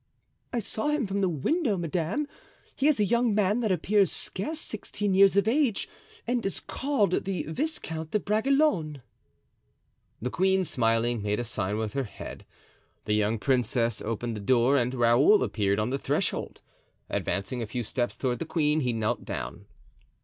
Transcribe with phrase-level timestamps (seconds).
[0.51, 2.25] "I saw him from the window, madame;
[2.75, 5.87] he is a young man that appears scarce sixteen years of age,
[6.25, 9.03] and is called the Viscount de Bragelonne."
[10.19, 12.47] The queen, smiling, made a sign with her head;
[13.05, 16.61] the young princess opened the door and Raoul appeared on the threshold.
[17.07, 19.67] Advancing a few steps toward the queen, he knelt down.